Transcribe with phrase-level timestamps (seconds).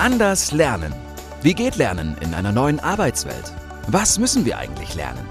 [0.00, 0.94] Anders lernen.
[1.42, 3.52] Wie geht Lernen in einer neuen Arbeitswelt?
[3.86, 5.26] Was müssen wir eigentlich lernen?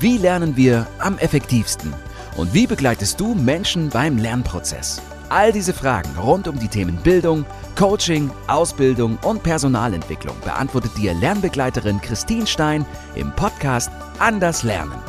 [0.00, 1.92] Wie lernen wir am effektivsten?
[2.38, 5.02] Und wie begleitest du Menschen beim Lernprozess?
[5.28, 7.44] All diese Fragen rund um die Themen Bildung,
[7.78, 15.02] Coaching, Ausbildung und Personalentwicklung beantwortet dir Lernbegleiterin Christine Stein im Podcast Anders Lernen.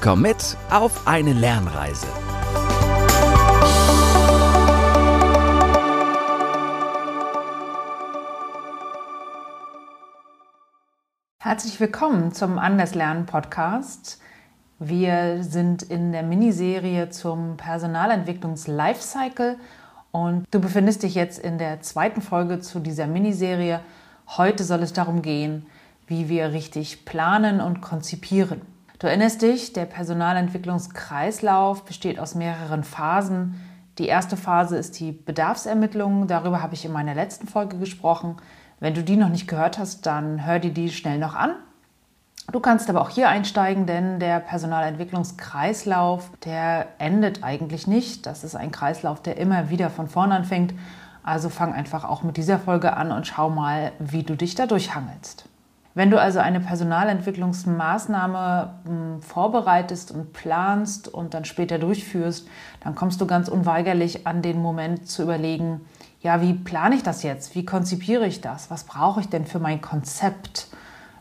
[0.00, 2.06] Komm mit auf eine Lernreise.
[11.44, 14.18] Herzlich willkommen zum Anders Lernen Podcast.
[14.78, 19.58] Wir sind in der Miniserie zum Personalentwicklungs-Lifecycle
[20.10, 23.80] und du befindest dich jetzt in der zweiten Folge zu dieser Miniserie.
[24.26, 25.66] Heute soll es darum gehen,
[26.06, 28.62] wie wir richtig planen und konzipieren.
[28.98, 33.60] Du erinnerst dich, der Personalentwicklungskreislauf besteht aus mehreren Phasen.
[33.98, 36.26] Die erste Phase ist die Bedarfsermittlung.
[36.26, 38.36] Darüber habe ich in meiner letzten Folge gesprochen.
[38.84, 41.54] Wenn du die noch nicht gehört hast, dann hör dir die schnell noch an.
[42.52, 48.26] Du kannst aber auch hier einsteigen, denn der Personalentwicklungskreislauf, der endet eigentlich nicht.
[48.26, 50.74] Das ist ein Kreislauf, der immer wieder von vorn anfängt.
[51.22, 54.66] Also fang einfach auch mit dieser Folge an und schau mal, wie du dich da
[54.66, 55.48] durchhangelst.
[55.94, 62.46] Wenn du also eine Personalentwicklungsmaßnahme hm, vorbereitest und planst und dann später durchführst,
[62.80, 65.80] dann kommst du ganz unweigerlich an den Moment zu überlegen,
[66.24, 67.54] ja, wie plane ich das jetzt?
[67.54, 68.70] Wie konzipiere ich das?
[68.70, 70.68] Was brauche ich denn für mein Konzept?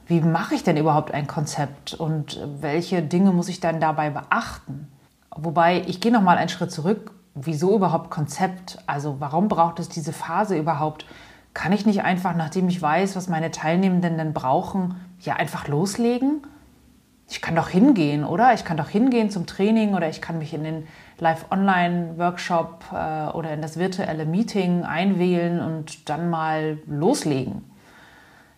[0.07, 4.87] Wie mache ich denn überhaupt ein Konzept und welche Dinge muss ich dann dabei beachten?
[5.35, 7.11] Wobei ich gehe noch mal einen Schritt zurück.
[7.35, 8.77] Wieso überhaupt Konzept?
[8.87, 11.05] Also warum braucht es diese Phase überhaupt?
[11.53, 16.43] Kann ich nicht einfach, nachdem ich weiß, was meine Teilnehmenden denn brauchen, ja einfach loslegen?
[17.29, 18.53] Ich kann doch hingehen, oder?
[18.53, 20.87] Ich kann doch hingehen zum Training oder ich kann mich in den
[21.23, 27.63] Live-Online-Workshop äh, oder in das virtuelle Meeting einwählen und dann mal loslegen.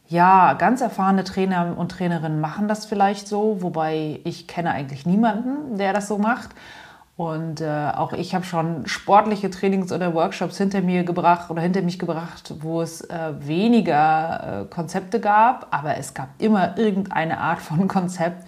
[0.07, 5.77] Ja, ganz erfahrene Trainer und Trainerinnen machen das vielleicht so, wobei ich kenne eigentlich niemanden,
[5.77, 6.49] der das so macht.
[7.17, 11.81] Und äh, auch ich habe schon sportliche Trainings oder Workshops hinter mir gebracht oder hinter
[11.81, 17.61] mich gebracht, wo es äh, weniger äh, Konzepte gab, aber es gab immer irgendeine Art
[17.61, 18.45] von Konzept.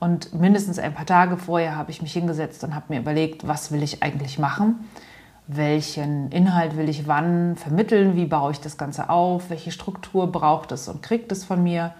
[0.00, 3.70] Und mindestens ein paar Tage vorher habe ich mich hingesetzt und habe mir überlegt, was
[3.70, 4.88] will ich eigentlich machen?
[5.46, 8.16] Welchen Inhalt will ich wann vermitteln?
[8.16, 9.50] Wie baue ich das Ganze auf?
[9.50, 11.92] Welche Struktur braucht es und kriegt es von mir?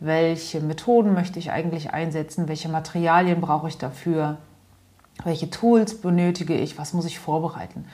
[0.00, 2.46] Welche Methoden möchte ich eigentlich einsetzen?
[2.46, 4.36] Welche Materialien brauche ich dafür?
[5.24, 6.76] Welche Tools benötige ich?
[6.76, 7.86] Was muss ich vorbereiten?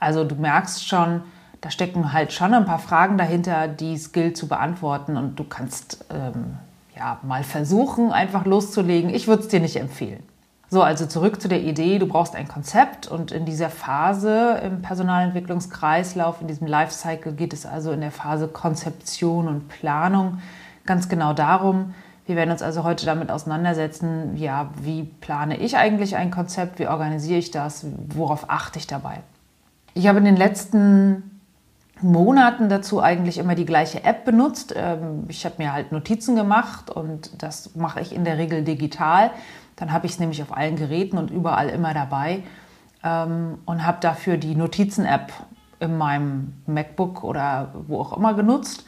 [0.00, 1.22] Also du merkst schon,
[1.60, 5.44] da stecken halt schon ein paar Fragen dahinter, die es gilt zu beantworten und du
[5.44, 6.58] kannst ähm,
[6.96, 9.14] ja, mal versuchen, einfach loszulegen.
[9.14, 10.22] Ich würde es dir nicht empfehlen.
[10.70, 14.82] So, also zurück zu der Idee, du brauchst ein Konzept und in dieser Phase im
[14.82, 20.38] Personalentwicklungskreislauf, in diesem Lifecycle geht es also in der Phase Konzeption und Planung
[20.86, 21.94] ganz genau darum.
[22.26, 26.88] Wir werden uns also heute damit auseinandersetzen, ja, wie plane ich eigentlich ein Konzept, wie
[26.88, 29.20] organisiere ich das, worauf achte ich dabei.
[29.92, 31.33] Ich habe in den letzten
[32.04, 34.74] Monaten dazu eigentlich immer die gleiche App benutzt.
[34.76, 39.30] Ähm, ich habe mir halt Notizen gemacht und das mache ich in der Regel digital.
[39.76, 42.42] Dann habe ich es nämlich auf allen Geräten und überall immer dabei
[43.02, 45.32] ähm, und habe dafür die Notizen-App
[45.80, 48.84] in meinem MacBook oder wo auch immer genutzt.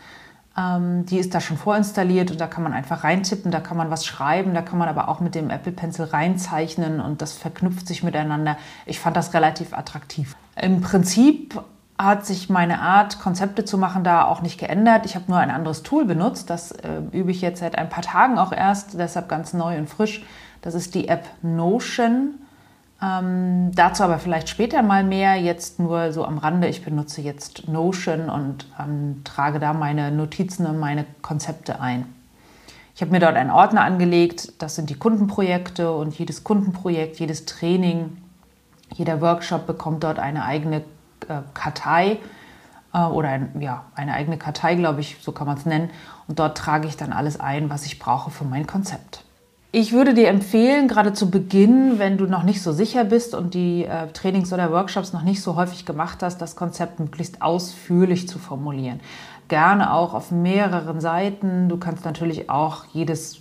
[0.58, 3.90] Ähm, die ist da schon vorinstalliert und da kann man einfach reintippen, da kann man
[3.90, 7.88] was schreiben, da kann man aber auch mit dem Apple Pencil reinzeichnen und das verknüpft
[7.88, 8.56] sich miteinander.
[8.84, 10.36] Ich fand das relativ attraktiv.
[10.60, 11.60] Im Prinzip
[11.98, 15.06] hat sich meine Art, Konzepte zu machen, da auch nicht geändert.
[15.06, 16.50] Ich habe nur ein anderes Tool benutzt.
[16.50, 19.88] Das äh, übe ich jetzt seit ein paar Tagen auch erst, deshalb ganz neu und
[19.88, 20.22] frisch.
[20.60, 22.34] Das ist die App Notion.
[23.02, 25.36] Ähm, dazu aber vielleicht später mal mehr.
[25.36, 26.68] Jetzt nur so am Rande.
[26.68, 32.06] Ich benutze jetzt Notion und ähm, trage da meine Notizen und meine Konzepte ein.
[32.94, 34.54] Ich habe mir dort einen Ordner angelegt.
[34.58, 38.16] Das sind die Kundenprojekte und jedes Kundenprojekt, jedes Training,
[38.94, 40.82] jeder Workshop bekommt dort eine eigene
[41.54, 42.18] Kartei
[42.92, 45.90] äh, oder ein, ja, eine eigene Kartei, glaube ich, so kann man es nennen.
[46.26, 49.22] Und dort trage ich dann alles ein, was ich brauche für mein Konzept.
[49.72, 53.52] Ich würde dir empfehlen, gerade zu Beginn, wenn du noch nicht so sicher bist und
[53.52, 58.26] die äh, Trainings oder Workshops noch nicht so häufig gemacht hast, das Konzept möglichst ausführlich
[58.26, 59.00] zu formulieren
[59.48, 61.68] gerne auch auf mehreren Seiten.
[61.68, 63.38] Du kannst natürlich auch jedes,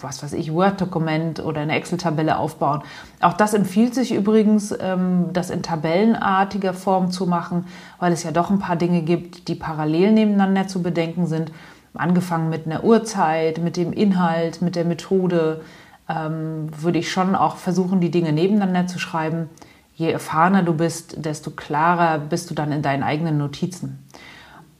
[0.00, 2.82] was weiß ich, Word-Dokument oder eine Excel-Tabelle aufbauen.
[3.20, 7.66] Auch das empfiehlt sich übrigens, ähm, das in tabellenartiger Form zu machen,
[8.00, 11.52] weil es ja doch ein paar Dinge gibt, die parallel nebeneinander zu bedenken sind.
[11.94, 15.60] Angefangen mit einer Uhrzeit, mit dem Inhalt, mit der Methode,
[16.08, 19.48] ähm, würde ich schon auch versuchen, die Dinge nebeneinander zu schreiben.
[19.94, 24.03] Je erfahrener du bist, desto klarer bist du dann in deinen eigenen Notizen.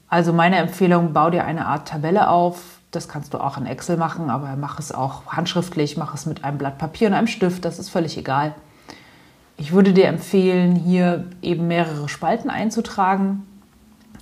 [0.09, 2.79] Also meine Empfehlung, bau dir eine Art Tabelle auf.
[2.91, 6.45] Das kannst du auch in Excel machen, aber mach es auch handschriftlich, mach es mit
[6.45, 8.55] einem Blatt Papier und einem Stift, das ist völlig egal.
[9.57, 13.47] Ich würde dir empfehlen, hier eben mehrere Spalten einzutragen.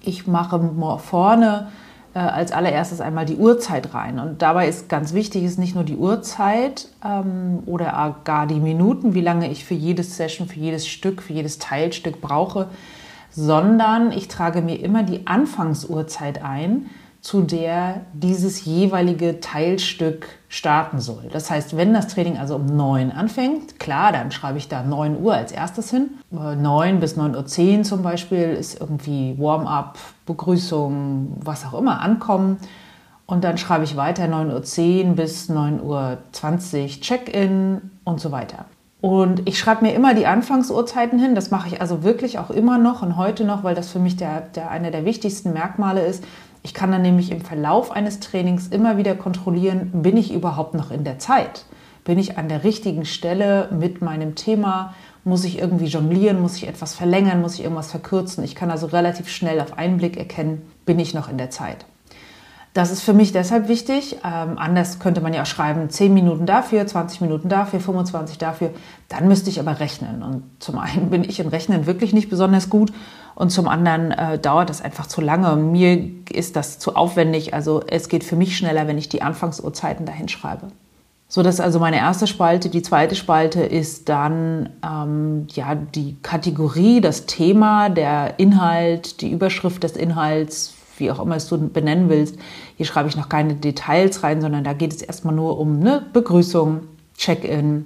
[0.02, 0.60] Ich mache
[0.98, 1.68] vorne
[2.14, 4.18] äh, als allererstes einmal die Uhrzeit rein.
[4.18, 9.14] Und dabei ist ganz wichtig, ist nicht nur die Uhrzeit ähm, oder gar die Minuten,
[9.14, 12.68] wie lange ich für jedes Session, für jedes Stück, für jedes Teilstück brauche,
[13.32, 16.86] sondern ich trage mir immer die Anfangsuhrzeit ein,
[17.22, 21.28] zu der dieses jeweilige Teilstück starten soll.
[21.32, 25.22] Das heißt, wenn das Training also um 9 anfängt, klar, dann schreibe ich da 9
[25.22, 26.10] Uhr als erstes hin.
[26.30, 32.58] 9 bis 9.10 Uhr zum Beispiel ist irgendwie Warm-up, Begrüßung, was auch immer, ankommen.
[33.24, 35.82] Und dann schreibe ich weiter 9.10 Uhr bis 9.20
[36.82, 38.64] Uhr Check-in und so weiter.
[39.02, 41.34] Und ich schreibe mir immer die Anfangsuhrzeiten hin.
[41.34, 44.16] Das mache ich also wirklich auch immer noch und heute noch, weil das für mich
[44.16, 46.22] der, der, einer der wichtigsten Merkmale ist.
[46.62, 50.92] Ich kann dann nämlich im Verlauf eines Trainings immer wieder kontrollieren, bin ich überhaupt noch
[50.92, 51.64] in der Zeit?
[52.04, 54.94] Bin ich an der richtigen Stelle mit meinem Thema?
[55.24, 56.40] Muss ich irgendwie jonglieren?
[56.40, 57.40] Muss ich etwas verlängern?
[57.40, 58.44] Muss ich irgendwas verkürzen?
[58.44, 61.86] Ich kann also relativ schnell auf einen Blick erkennen, bin ich noch in der Zeit.
[62.74, 64.16] Das ist für mich deshalb wichtig.
[64.24, 68.70] Ähm, anders könnte man ja auch schreiben, 10 Minuten dafür, 20 Minuten dafür, 25 dafür.
[69.08, 70.22] Dann müsste ich aber rechnen.
[70.22, 72.92] Und zum einen bin ich in Rechnen wirklich nicht besonders gut
[73.34, 75.56] und zum anderen äh, dauert das einfach zu lange.
[75.56, 77.52] Mir ist das zu aufwendig.
[77.52, 80.68] Also es geht für mich schneller, wenn ich die Anfangsuhrzeiten dahin schreibe.
[81.28, 82.68] So, das ist also meine erste Spalte.
[82.68, 89.82] Die zweite Spalte ist dann ähm, ja die Kategorie, das Thema, der Inhalt, die Überschrift
[89.82, 92.36] des Inhalts, wie auch immer es du benennen willst.
[92.76, 96.02] Hier schreibe ich noch keine Details rein, sondern da geht es erstmal nur um eine
[96.12, 96.80] Begrüßung,
[97.18, 97.84] Check-in,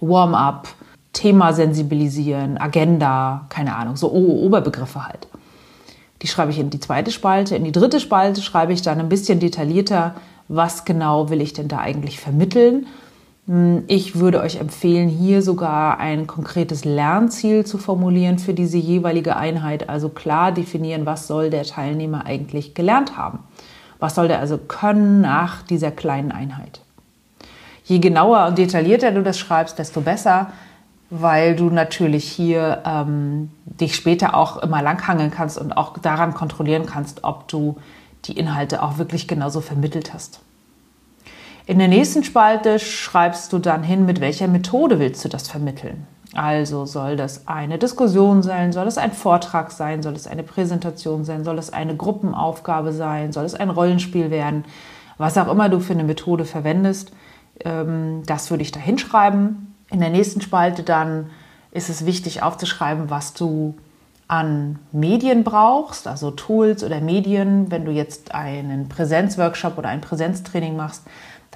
[0.00, 0.68] Warm-up,
[1.12, 5.28] Thema sensibilisieren, Agenda, keine Ahnung, so Oberbegriffe halt.
[6.22, 7.56] Die schreibe ich in die zweite Spalte.
[7.56, 10.14] In die dritte Spalte schreibe ich dann ein bisschen detaillierter,
[10.48, 12.86] was genau will ich denn da eigentlich vermitteln
[13.86, 19.88] ich würde euch empfehlen, hier sogar ein konkretes Lernziel zu formulieren für diese jeweilige Einheit.
[19.88, 23.38] Also klar definieren, was soll der Teilnehmer eigentlich gelernt haben.
[24.00, 26.82] Was soll der also können nach dieser kleinen Einheit.
[27.84, 30.48] Je genauer und detaillierter du das schreibst, desto besser,
[31.08, 36.84] weil du natürlich hier ähm, dich später auch immer langhangeln kannst und auch daran kontrollieren
[36.84, 37.78] kannst, ob du
[38.26, 40.40] die Inhalte auch wirklich genauso vermittelt hast.
[41.68, 46.06] In der nächsten Spalte schreibst du dann hin, mit welcher Methode willst du das vermitteln.
[46.32, 51.26] Also soll das eine Diskussion sein, soll es ein Vortrag sein, soll es eine Präsentation
[51.26, 54.64] sein, soll es eine Gruppenaufgabe sein, soll es ein Rollenspiel werden,
[55.18, 57.12] was auch immer du für eine Methode verwendest,
[57.62, 59.74] ähm, das würde ich da hinschreiben.
[59.90, 61.28] In der nächsten Spalte dann
[61.70, 63.74] ist es wichtig aufzuschreiben, was du
[64.26, 70.76] an Medien brauchst, also Tools oder Medien, wenn du jetzt einen Präsenzworkshop oder ein Präsenztraining
[70.76, 71.02] machst,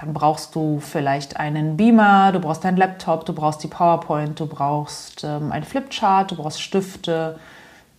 [0.02, 4.46] dann brauchst du vielleicht einen Beamer, du brauchst deinen Laptop, du brauchst die PowerPoint, du
[4.46, 7.38] brauchst ähm, ein Flipchart, du brauchst Stifte,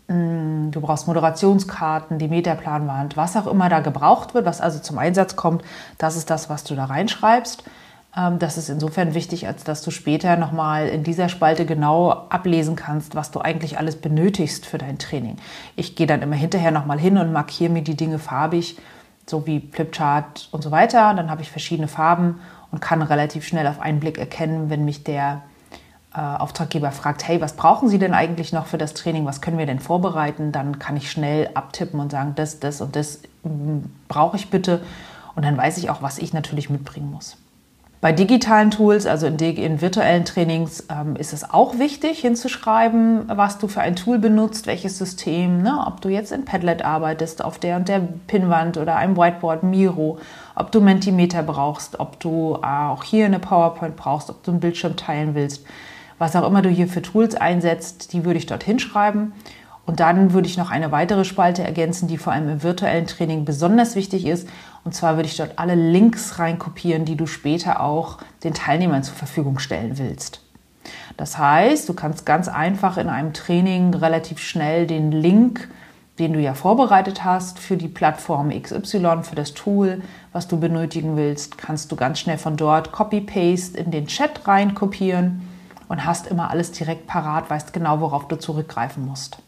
[0.10, 4.80] mh, mm, du brauchst Moderationskarten, die Metaplanwand, was auch immer da gebraucht wird, was also
[4.80, 5.64] zum Einsatz kommt,
[5.98, 7.64] das ist das, was du da reinschreibst.
[8.18, 12.76] Ähm, das ist insofern wichtig, als dass du später nochmal in dieser Spalte genau ablesen
[12.76, 15.38] kannst, was du eigentlich alles benötigst für dein Training.
[15.77, 18.77] Ich gehe dann immer hinterher nochmal hin und markiere mir die Dinge farbig
[19.25, 21.13] so wie Flipchart und so weiter.
[21.13, 22.39] Dann habe ich verschiedene Farben
[22.72, 25.44] und kann relativ schnell auf einen Blick erkennen, wenn mich der
[26.15, 29.25] äh, Auftraggeber fragt, hey, was brauchen Sie denn eigentlich noch für das Training?
[29.25, 30.51] Was können wir denn vorbereiten?
[30.51, 34.82] Dann kann ich schnell abtippen und sagen, das, das und das mm, brauche ich bitte.
[35.36, 37.38] Und dann weiß ich auch, was ich natürlich mitbringen muss.
[38.03, 43.60] Bei digitalen Tools, also in, in virtuellen Trainings, ähm, ist es auch wichtig hinzuschreiben, was
[43.60, 45.81] du für ein Tool benutzt, welches System, ne?
[45.88, 50.19] ob du jetzt in Padlet arbeitest, auf der und der Pinnwand oder einem Whiteboard, Miro,
[50.53, 54.60] ob du Mentimeter brauchst, ob du äh, auch hier eine PowerPoint brauchst, ob du einen
[54.60, 55.65] Bildschirm teilen willst.
[56.17, 59.31] Was auch immer du hier für Tools einsetzt, die würde ich dort hinschreiben.
[59.86, 63.44] Und dann würde ich noch eine weitere Spalte ergänzen, die vor allem im virtuellen Training
[63.44, 64.48] besonders wichtig ist.
[64.86, 69.16] Und zwar würde ich dort alle Links reinkopieren, die du später auch den Teilnehmern zur
[69.16, 70.42] Verfügung stellen willst.
[71.18, 75.70] Das heißt, du kannst ganz einfach in einem Training relativ schnell den Link,
[76.20, 81.18] den du ja vorbereitet hast für die Plattform XY, für das Tool, was du benötigen
[81.18, 85.48] willst, kannst du ganz schnell von dort Copy-Paste in den Chat reinkopieren
[85.88, 89.40] und hast immer alles direkt parat, weißt genau, worauf du zurückgreifen musst.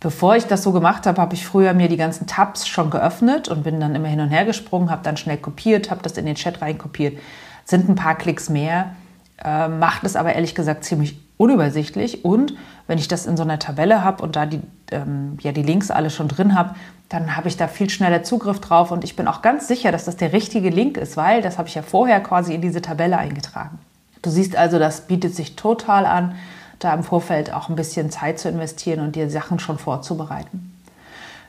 [0.00, 3.48] Bevor ich das so gemacht habe, habe ich früher mir die ganzen Tabs schon geöffnet
[3.48, 6.24] und bin dann immer hin und her gesprungen, habe dann schnell kopiert, habe das in
[6.24, 7.18] den Chat reinkopiert.
[7.64, 8.94] Sind ein paar Klicks mehr,
[9.44, 12.24] äh, macht es aber ehrlich gesagt ziemlich unübersichtlich.
[12.24, 12.54] Und
[12.86, 14.60] wenn ich das in so einer Tabelle habe und da die,
[14.92, 16.76] ähm, ja, die Links alle schon drin habe,
[17.08, 20.04] dann habe ich da viel schneller Zugriff drauf und ich bin auch ganz sicher, dass
[20.04, 23.18] das der richtige Link ist, weil das habe ich ja vorher quasi in diese Tabelle
[23.18, 23.78] eingetragen.
[24.22, 26.34] Du siehst also, das bietet sich total an,
[26.78, 30.74] da im Vorfeld auch ein bisschen Zeit zu investieren und dir Sachen schon vorzubereiten.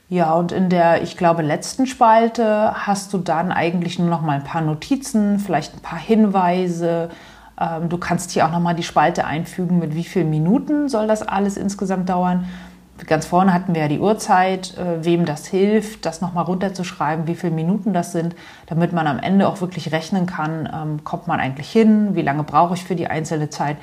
[0.10, 4.38] Ja, und in der, ich glaube, letzten Spalte hast du dann eigentlich nur noch mal
[4.38, 7.10] ein paar Notizen, vielleicht ein paar Hinweise.
[7.62, 11.06] Ähm, du kannst hier auch noch mal die Spalte einfügen, mit wie vielen Minuten soll
[11.06, 12.46] das alles insgesamt dauern.
[13.06, 17.36] Ganz vorne hatten wir ja die Uhrzeit, äh, wem das hilft, das nochmal runterzuschreiben, wie
[17.36, 21.40] viele Minuten das sind, damit man am Ende auch wirklich rechnen kann, ähm, kommt man
[21.40, 23.78] eigentlich hin, wie lange brauche ich für die einzelne Zeit.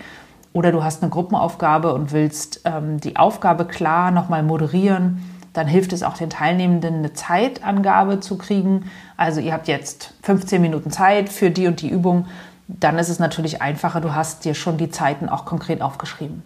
[0.56, 5.22] Oder du hast eine Gruppenaufgabe und willst ähm, die Aufgabe klar nochmal moderieren
[5.56, 8.90] dann hilft es auch den Teilnehmenden, eine Zeitangabe zu kriegen.
[9.16, 12.26] Also ihr habt jetzt 15 Minuten Zeit für die und die Übung.
[12.68, 16.42] Dann ist es natürlich einfacher, du hast dir schon die Zeiten auch konkret aufgeschrieben.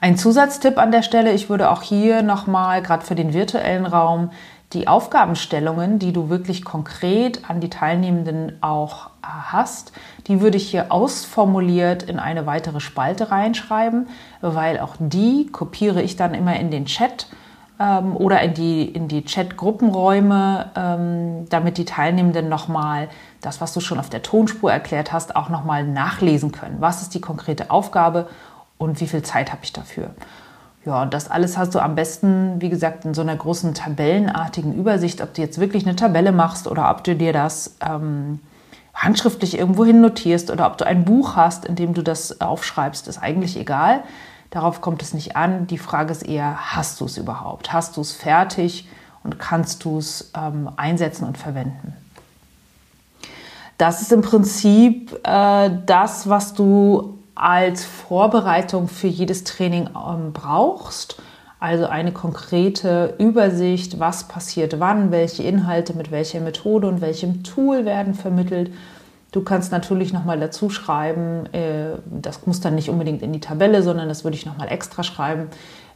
[0.00, 4.30] Ein Zusatztipp an der Stelle, ich würde auch hier nochmal, gerade für den virtuellen Raum,
[4.72, 9.92] die Aufgabenstellungen, die du wirklich konkret an die Teilnehmenden auch hast,
[10.26, 14.08] die würde ich hier ausformuliert in eine weitere Spalte reinschreiben,
[14.40, 17.28] weil auch die kopiere ich dann immer in den Chat
[17.78, 23.08] ähm, oder in die, in die Chat-Gruppenräume, ähm, damit die Teilnehmenden nochmal
[23.40, 26.76] das, was du schon auf der Tonspur erklärt hast, auch nochmal nachlesen können.
[26.80, 28.28] Was ist die konkrete Aufgabe
[28.78, 30.10] und wie viel Zeit habe ich dafür?
[30.86, 34.72] Ja, und das alles hast du am besten, wie gesagt, in so einer großen tabellenartigen
[34.72, 38.38] Übersicht, ob du jetzt wirklich eine Tabelle machst oder ob du dir das ähm,
[38.94, 43.18] handschriftlich irgendwohin notierst oder ob du ein Buch hast, in dem du das aufschreibst, ist
[43.18, 44.04] eigentlich egal.
[44.50, 45.66] Darauf kommt es nicht an.
[45.66, 47.72] Die Frage ist eher, hast du es überhaupt?
[47.72, 48.88] Hast du es fertig
[49.24, 51.94] und kannst du es ähm, einsetzen und verwenden?
[53.76, 61.22] Das ist im Prinzip äh, das, was du als Vorbereitung für jedes Training ähm, brauchst.
[61.60, 67.84] Also eine konkrete Übersicht, was passiert wann, welche Inhalte mit welcher Methode und welchem Tool
[67.84, 68.70] werden vermittelt
[69.36, 73.82] Du kannst natürlich nochmal dazu schreiben, äh, das muss dann nicht unbedingt in die Tabelle,
[73.82, 75.48] sondern das würde ich nochmal extra schreiben.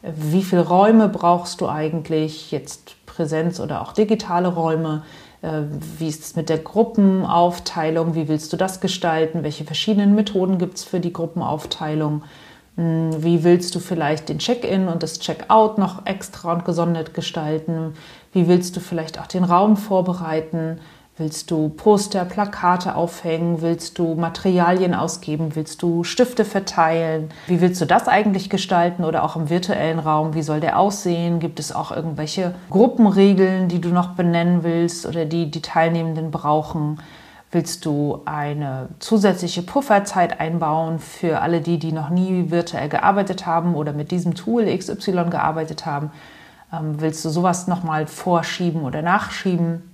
[0.03, 5.05] Wie viele Räume brauchst du eigentlich, jetzt Präsenz oder auch digitale Räume?
[5.43, 5.63] Äh,
[5.99, 8.15] wie ist es mit der Gruppenaufteilung?
[8.15, 9.43] Wie willst du das gestalten?
[9.43, 12.23] Welche verschiedenen Methoden gibt es für die Gruppenaufteilung?
[12.77, 17.95] Hm, wie willst du vielleicht den Check-in und das Check-out noch extra und gesondert gestalten?
[18.33, 20.81] Wie willst du vielleicht auch den Raum vorbereiten?
[21.21, 23.61] Willst du Poster, Plakate aufhängen?
[23.61, 25.55] Willst du Materialien ausgeben?
[25.55, 27.29] Willst du Stifte verteilen?
[27.47, 30.33] Wie willst du das eigentlich gestalten oder auch im virtuellen Raum?
[30.33, 31.39] Wie soll der aussehen?
[31.39, 37.03] Gibt es auch irgendwelche Gruppenregeln, die du noch benennen willst oder die die Teilnehmenden brauchen?
[37.51, 43.75] Willst du eine zusätzliche Pufferzeit einbauen für alle die, die noch nie virtuell gearbeitet haben
[43.75, 46.13] oder mit diesem Tool XY gearbeitet haben?
[46.73, 49.90] Ähm, willst du sowas nochmal vorschieben oder nachschieben?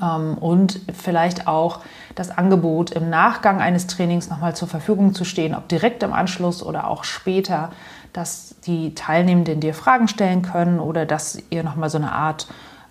[0.00, 1.80] Ähm, und vielleicht auch
[2.14, 6.62] das Angebot im Nachgang eines Trainings nochmal zur Verfügung zu stehen, ob direkt im Anschluss
[6.62, 7.70] oder auch später,
[8.12, 12.48] dass die Teilnehmenden dir Fragen stellen können oder dass ihr nochmal so eine Art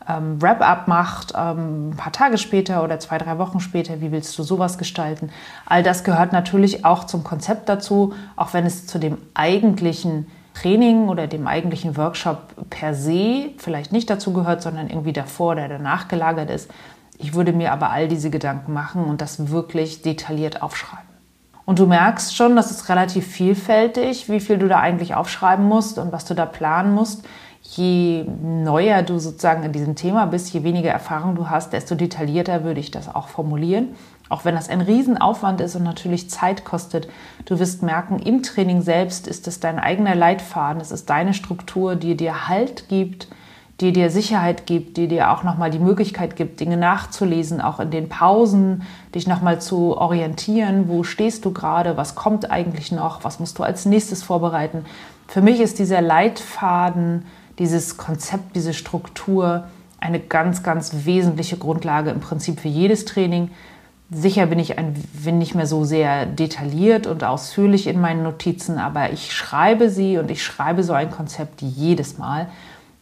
[0.08, 4.02] ähm, Wrap-up macht, ähm, ein paar Tage später oder zwei, drei Wochen später.
[4.02, 5.30] Wie willst du sowas gestalten?
[5.66, 10.28] All das gehört natürlich auch zum Konzept dazu, auch wenn es zu dem eigentlichen
[10.60, 15.68] Training oder dem eigentlichen Workshop per se vielleicht nicht dazu gehört, sondern irgendwie davor oder
[15.68, 16.70] danach gelagert ist.
[17.18, 21.08] Ich würde mir aber all diese Gedanken machen und das wirklich detailliert aufschreiben.
[21.66, 25.98] Und du merkst schon, das ist relativ vielfältig, wie viel du da eigentlich aufschreiben musst
[25.98, 27.26] und was du da planen musst.
[27.62, 32.64] Je neuer du sozusagen in diesem Thema bist, je weniger Erfahrung du hast, desto detaillierter
[32.64, 33.90] würde ich das auch formulieren.
[34.30, 37.10] Auch wenn das ein Riesenaufwand ist und natürlich Zeit kostet,
[37.46, 41.96] du wirst merken, im Training selbst ist es dein eigener Leitfaden, es ist deine Struktur,
[41.96, 43.28] die dir Halt gibt,
[43.82, 47.92] die dir Sicherheit gibt, die dir auch nochmal die Möglichkeit gibt, Dinge nachzulesen, auch in
[47.92, 48.84] den Pausen,
[49.16, 53.64] dich nochmal zu orientieren, wo stehst du gerade, was kommt eigentlich noch, was musst du
[53.64, 54.86] als nächstes vorbereiten.
[55.28, 57.26] Für mich ist dieser Leitfaden,
[57.58, 59.66] dieses Konzept, diese Struktur
[60.00, 63.52] eine ganz, ganz wesentliche Grundlage im Prinzip für jedes Training.
[64.12, 68.80] Sicher bin ich ein, bin nicht mehr so sehr detailliert und ausführlich in meinen Notizen,
[68.80, 72.48] aber ich schreibe sie und ich schreibe so ein Konzept jedes Mal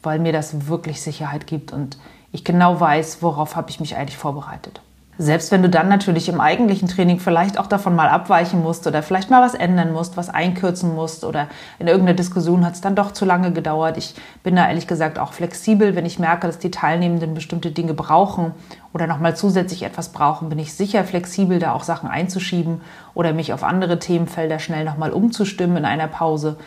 [0.08, 1.98] weil mir das wirklich Sicherheit gibt und
[2.32, 4.82] ich genau weiß, worauf habe ich mich eigentlich vorbereitet.
[5.20, 9.02] Selbst wenn du dann natürlich im eigentlichen Training vielleicht auch davon mal abweichen musst oder
[9.02, 11.48] vielleicht mal was ändern musst, was einkürzen musst oder
[11.80, 13.98] in irgendeiner Diskussion hat es dann doch zu lange gedauert.
[13.98, 15.96] Ich bin da ehrlich gesagt auch flexibel.
[15.96, 18.52] Wenn ich merke, dass die Teilnehmenden bestimmte Dinge brauchen
[18.94, 22.82] oder nochmal zusätzlich etwas brauchen, bin ich sicher flexibel, da auch Sachen einzuschieben
[23.16, 26.58] oder mich auf andere Themenfelder schnell nochmal umzustimmen in einer Pause.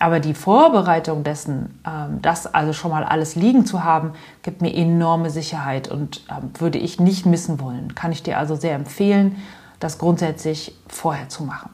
[0.00, 4.74] Aber die Vorbereitung dessen, ähm, das also schon mal alles liegen zu haben, gibt mir
[4.74, 7.94] enorme Sicherheit und ähm, würde ich nicht missen wollen.
[7.94, 9.36] Kann ich dir also sehr empfehlen,
[9.78, 11.68] das grundsätzlich vorher zu machen.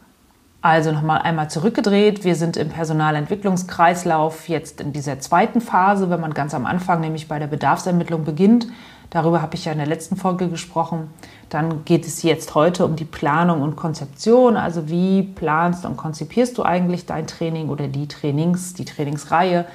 [0.60, 2.24] Also nochmal einmal zurückgedreht.
[2.24, 7.28] Wir sind im Personalentwicklungskreislauf jetzt in dieser zweiten Phase, wenn man ganz am Anfang, nämlich
[7.28, 8.66] bei der Bedarfsermittlung beginnt.
[9.10, 11.10] Darüber habe ich ja in der letzten Folge gesprochen.
[11.48, 14.56] Dann geht es jetzt heute um die Planung und Konzeption.
[14.56, 19.66] Also wie planst und konzipierst du eigentlich dein Training oder die Trainings, die Trainingsreihe?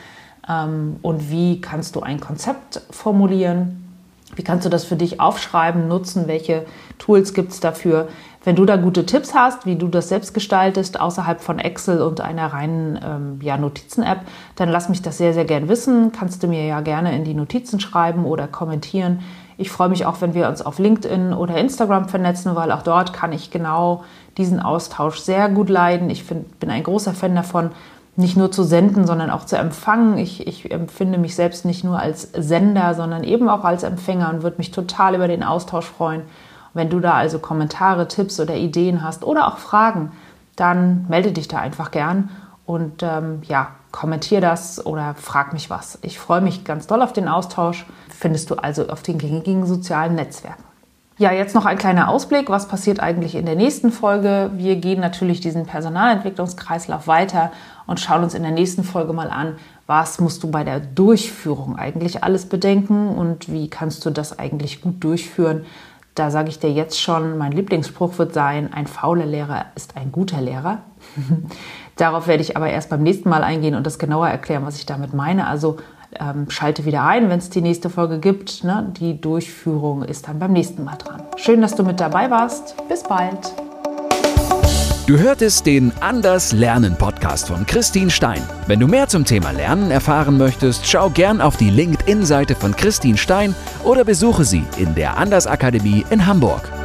[0.49, 3.87] Ähm, und wie kannst du ein Konzept formulieren?
[4.35, 6.27] Wie kannst du das für dich aufschreiben, nutzen?
[6.27, 6.65] Welche
[6.99, 8.07] Tools gibt es dafür?
[8.43, 12.21] Wenn du da gute Tipps hast, wie du das selbst gestaltest, außerhalb von Excel und
[12.21, 14.21] einer reinen ähm, ja, Notizen-App,
[14.55, 16.11] dann lass mich das sehr, sehr gern wissen.
[16.11, 19.19] Kannst du mir ja gerne in die Notizen schreiben oder kommentieren.
[19.57, 23.13] Ich freue mich auch, wenn wir uns auf LinkedIn oder Instagram vernetzen, weil auch dort
[23.13, 24.03] kann ich genau
[24.37, 26.09] diesen Austausch sehr gut leiden.
[26.09, 27.69] Ich find, bin ein großer Fan davon,
[28.15, 30.17] nicht nur zu senden, sondern auch zu empfangen.
[30.17, 34.41] Ich, ich empfinde mich selbst nicht nur als Sender, sondern eben auch als Empfänger und
[34.41, 36.23] würde mich total über den Austausch freuen.
[36.73, 40.11] Wenn du da also Kommentare, Tipps oder Ideen hast oder auch Fragen,
[40.55, 42.29] dann melde dich da einfach gern
[42.65, 45.99] und ähm, ja, kommentier das oder frag mich was.
[46.01, 47.85] Ich freue mich ganz doll auf den Austausch.
[48.09, 50.63] Findest du also auf den gängigen sozialen Netzwerken.
[51.17, 52.49] Ja, jetzt noch ein kleiner Ausblick.
[52.49, 54.49] Was passiert eigentlich in der nächsten Folge?
[54.55, 57.51] Wir gehen natürlich diesen Personalentwicklungskreislauf weiter
[57.85, 61.75] und schauen uns in der nächsten Folge mal an, was musst du bei der Durchführung
[61.75, 65.65] eigentlich alles bedenken und wie kannst du das eigentlich gut durchführen.
[66.15, 70.11] Da sage ich dir jetzt schon, mein Lieblingsspruch wird sein, ein fauler Lehrer ist ein
[70.11, 70.79] guter Lehrer.
[71.95, 74.85] Darauf werde ich aber erst beim nächsten Mal eingehen und das genauer erklären, was ich
[74.85, 75.47] damit meine.
[75.47, 75.77] Also
[76.19, 78.63] ähm, schalte wieder ein, wenn es die nächste Folge gibt.
[78.63, 78.91] Ne?
[78.99, 81.23] Die Durchführung ist dann beim nächsten Mal dran.
[81.37, 82.75] Schön, dass du mit dabei warst.
[82.89, 83.53] Bis bald.
[85.11, 88.41] Du hörtest den Anders Lernen Podcast von Christine Stein.
[88.67, 93.17] Wenn du mehr zum Thema Lernen erfahren möchtest, schau gern auf die LinkedIn-Seite von Christine
[93.17, 93.53] Stein
[93.83, 96.80] oder besuche sie in der Anders Akademie in Hamburg.